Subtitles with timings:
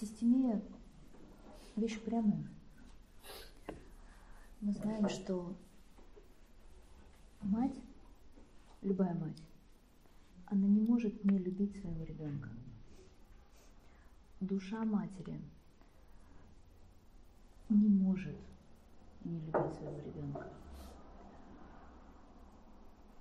[0.00, 0.62] Системия–
[1.76, 2.48] вещь прямая.
[4.60, 5.56] Мы знаем, что
[7.42, 7.74] мать,
[8.80, 9.42] любая мать,
[10.46, 12.48] она не может не любить своего ребенка.
[14.38, 15.40] Душа матери
[17.68, 18.36] не может
[19.24, 20.46] не любить своего ребенка.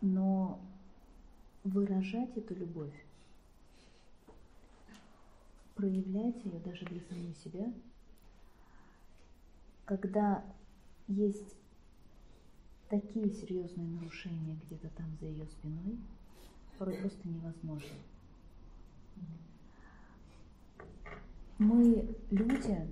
[0.02, 0.59] Но
[1.64, 2.94] выражать эту любовь,
[5.78, 7.71] проявлять ее даже для самой себя,
[9.86, 10.43] когда
[11.07, 11.56] есть
[12.89, 15.98] такие серьезные нарушения где-то там за ее спиной,
[16.78, 17.96] порой просто невозможно.
[21.60, 22.87] Мы люди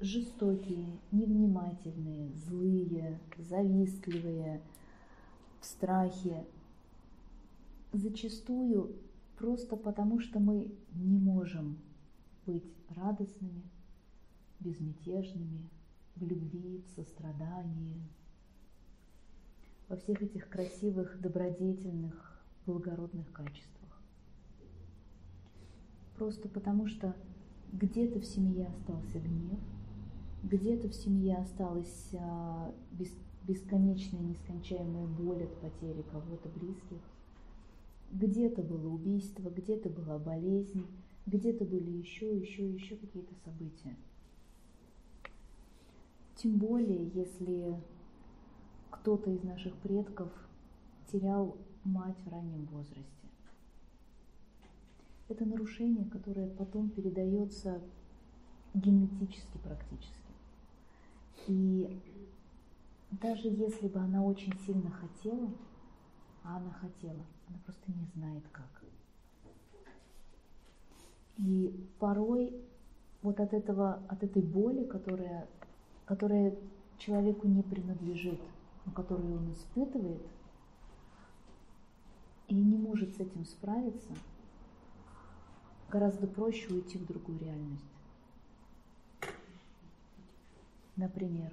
[0.00, 4.60] жестокие, невнимательные, злые, завистливые,
[5.60, 6.44] в страхе.
[7.92, 8.96] Зачастую
[9.38, 11.78] просто потому, что мы не можем
[12.46, 13.62] быть радостными,
[14.60, 15.68] безмятежными,
[16.16, 18.00] в любви, в сострадании,
[19.88, 24.02] во всех этих красивых, добродетельных, благородных качествах.
[26.16, 27.14] Просто потому что
[27.72, 29.60] где-то в семье остался гнев,
[30.42, 33.12] где-то в семье осталась а, бес,
[33.46, 37.00] бесконечная, нескончаемая боль от потери кого-то близких,
[38.10, 40.86] где-то было убийство, где-то была болезнь,
[41.26, 43.96] где-то были еще, еще, еще какие-то события.
[46.36, 47.80] Тем более, если
[48.90, 50.32] кто-то из наших предков
[51.10, 53.28] терял мать в раннем возрасте.
[55.28, 57.80] Это нарушение, которое потом передается
[58.74, 60.14] генетически практически.
[61.48, 62.00] И
[63.10, 65.50] даже если бы она очень сильно хотела,
[66.42, 68.84] а она хотела, она просто не знает как.
[71.38, 72.54] И порой
[73.22, 75.46] вот от этого, от этой боли, которая
[76.06, 76.54] которая
[76.98, 78.40] человеку не принадлежит,
[78.86, 80.22] но которую он испытывает,
[82.48, 84.12] и не может с этим справиться,
[85.90, 87.84] гораздо проще уйти в другую реальность.
[90.94, 91.52] Например,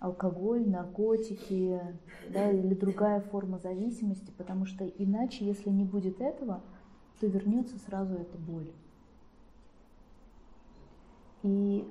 [0.00, 1.80] алкоголь, наркотики
[2.28, 6.60] да, или другая форма зависимости, потому что иначе, если не будет этого,
[7.20, 8.72] то вернется сразу эта боль.
[11.42, 11.86] И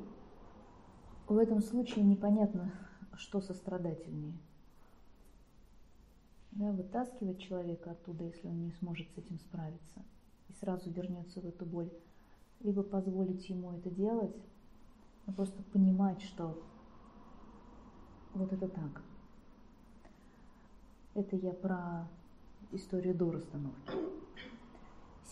[1.28, 2.74] в этом случае непонятно,
[3.16, 4.34] что сострадательнее.
[6.52, 10.02] Да, вытаскивать человека оттуда, если он не сможет с этим справиться,
[10.50, 11.92] и сразу вернется в эту боль,
[12.62, 14.36] либо позволить ему это делать,
[15.28, 16.60] но просто понимать, что
[18.34, 19.04] вот это так.
[21.14, 22.08] Это я про
[22.72, 23.94] историю до расстановки.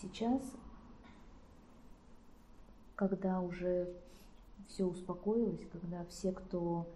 [0.00, 0.40] Сейчас,
[2.94, 3.92] когда уже
[4.68, 6.88] все успокоилось, когда все, кто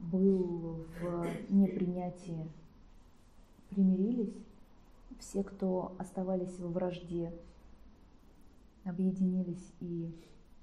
[0.00, 2.50] был в непринятии,
[3.68, 4.34] примирились,
[5.20, 7.32] все, кто оставались во вражде,
[8.84, 10.12] объединились и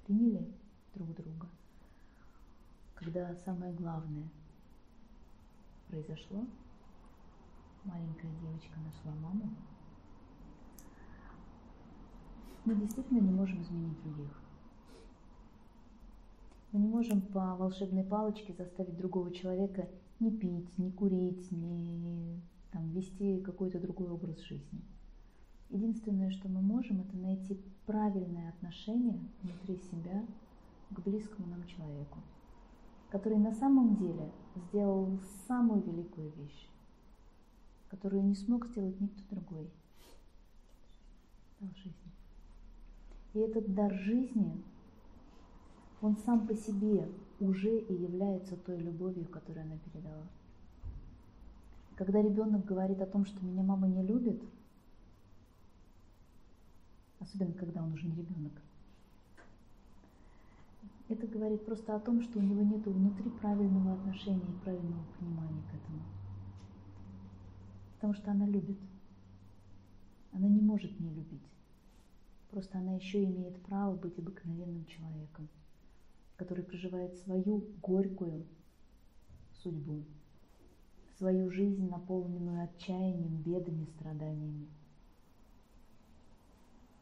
[0.04, 0.46] приняли
[0.94, 1.48] друг друга.
[2.96, 4.28] Когда самое главное
[5.88, 6.44] произошло,
[7.84, 9.48] маленькая девочка нашла маму,
[12.64, 14.42] мы действительно не можем изменить других.
[16.72, 19.88] Мы не можем по волшебной палочке заставить другого человека
[20.20, 22.40] не пить, не курить, не
[22.72, 24.82] там, вести какой-то другой образ жизни.
[25.70, 30.24] Единственное, что мы можем, это найти правильное отношение внутри себя
[30.90, 32.18] к близкому нам человеку,
[33.10, 36.68] который на самом деле сделал самую великую вещь,
[37.90, 39.70] которую не смог сделать никто другой.
[41.60, 42.17] Дал жизнь.
[43.38, 44.60] И этот дар жизни
[46.00, 50.26] он сам по себе уже и является той любовью, которую она передала.
[51.94, 54.42] Когда ребенок говорит о том, что меня мама не любит,
[57.20, 58.60] особенно когда он уже не ребенок,
[61.08, 65.62] это говорит просто о том, что у него нет внутри правильного отношения и правильного понимания
[65.70, 66.02] к этому.
[67.94, 68.78] Потому что она любит.
[70.32, 71.48] Она не может не любить.
[72.50, 75.48] Просто она еще имеет право быть обыкновенным человеком
[76.38, 78.46] который проживает свою горькую
[79.60, 80.04] судьбу,
[81.18, 84.68] свою жизнь, наполненную отчаянием, бедами, страданиями.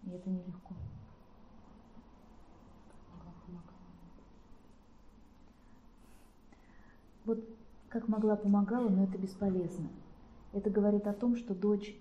[0.05, 0.75] И это нелегко.
[7.27, 7.45] Вот
[7.89, 9.91] как могла помогала, но это бесполезно.
[10.53, 11.95] Это говорит о том, что дочь,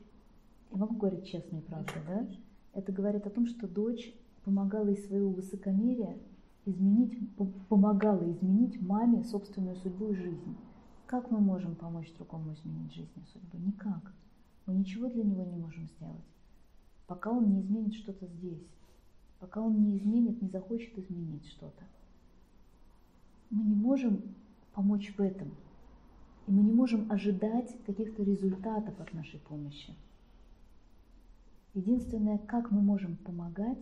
[0.71, 2.27] я могу говорить честно и правду, да?
[2.75, 4.13] Это говорит о том, что дочь
[4.43, 6.17] помогала из своего высокомерия
[6.65, 7.17] изменить,
[7.69, 10.57] помогала изменить маме собственную судьбу и жизнь.
[11.05, 13.57] Как мы можем помочь другому изменить жизнь и судьбу?
[13.59, 14.13] Никак.
[14.65, 16.25] Мы ничего для него не можем сделать,
[17.07, 18.67] пока он не изменит что-то здесь,
[19.39, 21.83] пока он не изменит, не захочет изменить что-то.
[23.51, 24.21] Мы не можем
[24.73, 25.49] помочь в этом,
[26.47, 29.95] и мы не можем ожидать каких-то результатов от нашей помощи.
[31.75, 33.77] Единственное, как мы можем помогать,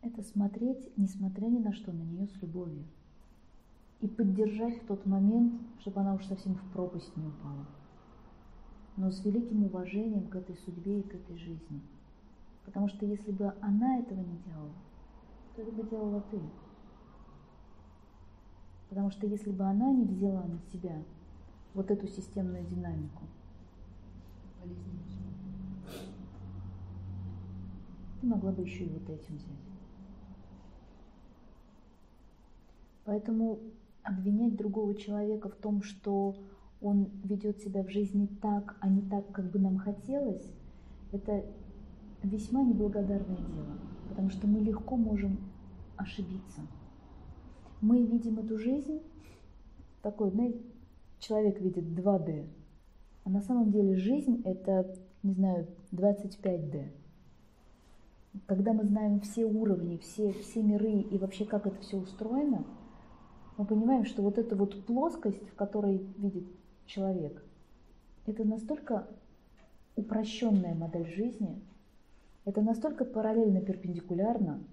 [0.00, 2.82] это смотреть, несмотря ни на что, на нее с любовью.
[4.00, 7.66] И поддержать в тот момент, чтобы она уж совсем в пропасть не упала.
[8.96, 11.82] Но с великим уважением к этой судьбе и к этой жизни.
[12.64, 14.72] Потому что если бы она этого не делала,
[15.54, 16.40] то это бы делала ты.
[18.88, 21.02] Потому что если бы она не взяла на себя
[21.74, 23.24] вот эту системную динамику,
[28.24, 29.50] ты могла бы еще и вот этим взять.
[33.04, 33.60] Поэтому
[34.02, 36.34] обвинять другого человека в том, что
[36.80, 40.46] он ведет себя в жизни так, а не так, как бы нам хотелось,
[41.12, 41.44] это
[42.22, 43.78] весьма неблагодарное дело,
[44.08, 45.38] потому что мы легко можем
[45.96, 46.62] ошибиться.
[47.82, 49.02] Мы видим эту жизнь
[50.00, 50.60] такой, знаете,
[51.18, 52.46] человек видит 2D,
[53.24, 57.03] а на самом деле жизнь это, не знаю, 25D.
[58.46, 62.64] Когда мы знаем все уровни, все, все миры и вообще как это все устроено,
[63.56, 66.46] мы понимаем, что вот эта вот плоскость, в которой видит
[66.86, 67.44] человек,
[68.26, 69.06] это настолько
[69.96, 71.62] упрощенная модель жизни,
[72.44, 74.64] это настолько параллельно перпендикулярно,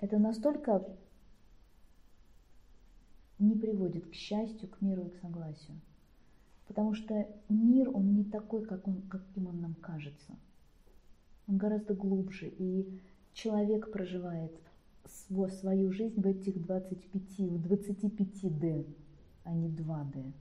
[0.00, 0.84] это настолько
[3.38, 5.80] не приводит к счастью, к миру и к согласию.
[6.66, 10.32] Потому что мир, он не такой, как он, каким он нам кажется.
[11.46, 13.00] Он гораздо глубже, и
[13.32, 14.52] человек проживает
[15.60, 18.86] свою жизнь в этих 25, в 25D,
[19.44, 20.32] а не 2D.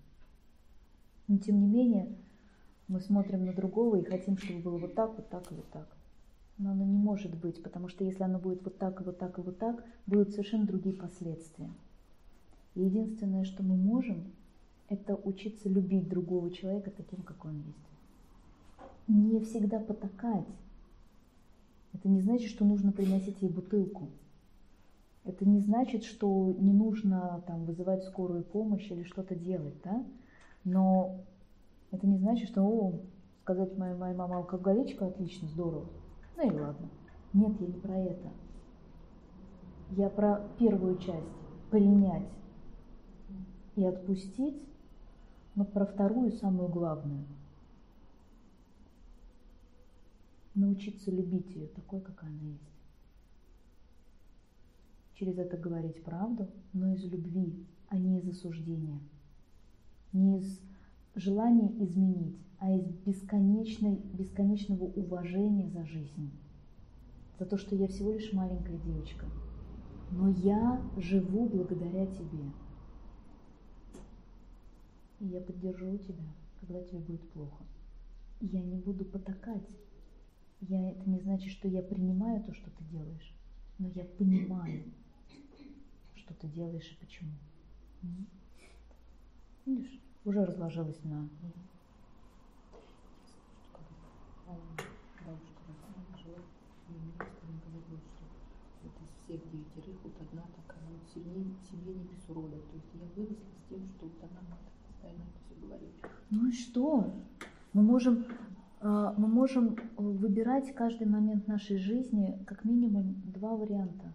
[1.27, 2.15] Но тем не менее,
[2.87, 5.87] мы смотрим на другого и хотим, чтобы было вот так, вот так и вот так.
[6.57, 9.37] Но оно не может быть, потому что если оно будет вот так и вот так
[9.39, 11.69] и вот так, будут совершенно другие последствия.
[12.75, 14.31] И единственное, что мы можем,
[14.89, 19.07] это учиться любить другого человека таким, какой он есть.
[19.07, 20.47] Не всегда потакать.
[21.93, 24.09] Это не значит, что нужно приносить ей бутылку.
[25.25, 30.03] Это не значит, что не нужно там, вызывать скорую помощь или что-то делать, да?
[30.65, 31.21] Но
[31.91, 32.99] это не значит, что, о,
[33.41, 35.85] сказать моя, моя мама алкоголичка, отлично, здорово.
[36.35, 36.89] Ну и ладно.
[37.33, 38.29] Нет, я не про это.
[39.91, 41.27] Я про первую часть.
[41.69, 42.27] Принять
[43.75, 44.61] и отпустить,
[45.55, 47.25] но про вторую, самую главную.
[50.55, 52.73] Научиться любить ее такой, какая она есть
[55.23, 58.99] через это говорить правду, но из любви, а не из осуждения.
[60.11, 60.59] Не из
[61.15, 66.31] желания изменить, а из бесконечной, бесконечного уважения за жизнь.
[67.39, 69.25] За то, что я всего лишь маленькая девочка.
[70.11, 72.51] Но я живу благодаря тебе.
[75.19, 76.25] И я поддержу тебя,
[76.59, 77.63] когда тебе будет плохо.
[78.41, 79.63] Я не буду потакать.
[80.69, 83.33] Я, это не значит, что я принимаю то, что ты делаешь,
[83.79, 84.83] но я понимаю,
[86.15, 87.31] что ты делаешь и почему.
[89.65, 91.29] Видишь, уже разложилась на...
[98.83, 102.57] Вот из всех девятерых вот одна такая вот сильнее, семье не урода.
[102.57, 105.91] То есть я выросла с тем, что вот она постоянно это все говорит.
[106.29, 107.13] Ну и что?
[107.73, 108.42] Мы можем, а,
[108.83, 114.13] мы можем выбирать каждый момент нашей жизни как минимум два варианта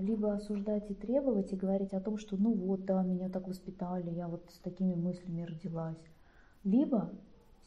[0.00, 4.10] либо осуждать и требовать и говорить о том, что ну вот, да, меня так воспитали,
[4.10, 5.98] я вот с такими мыслями родилась.
[6.64, 7.10] Либо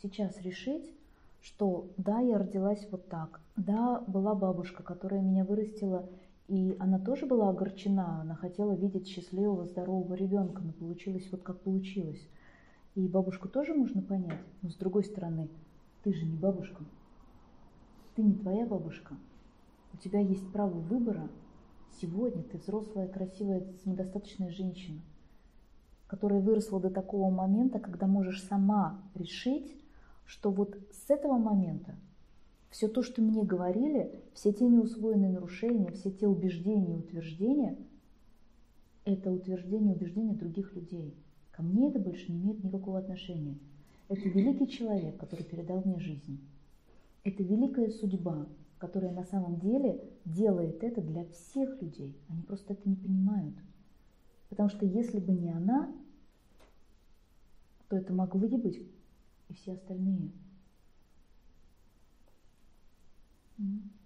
[0.01, 0.91] сейчас решить,
[1.41, 6.09] что да, я родилась вот так, да, была бабушка, которая меня вырастила,
[6.47, 11.59] и она тоже была огорчена, она хотела видеть счастливого, здорового ребенка, но получилось вот как
[11.61, 12.27] получилось.
[12.95, 15.49] И бабушку тоже можно понять, но с другой стороны,
[16.03, 16.83] ты же не бабушка,
[18.15, 19.15] ты не твоя бабушка,
[19.93, 21.29] у тебя есть право выбора,
[22.01, 24.99] Сегодня ты взрослая, красивая, самодостаточная женщина,
[26.07, 29.75] которая выросла до такого момента, когда можешь сама решить,
[30.25, 31.95] что вот с этого момента
[32.69, 37.77] все то, что мне говорили, все те неусвоенные нарушения, все те убеждения и утверждения,
[39.05, 41.13] это утверждение убеждения других людей.
[41.51, 43.57] Ко мне это больше не имеет никакого отношения.
[44.09, 46.39] Это великий человек, который передал мне жизнь.
[47.23, 52.15] Это великая судьба, которая на самом деле делает это для всех людей.
[52.27, 53.55] Они просто это не понимают.
[54.49, 55.91] Потому что если бы не она,
[57.87, 58.85] то это могло бы быть
[59.49, 60.31] и все остальные.
[63.57, 64.02] Mm-hmm.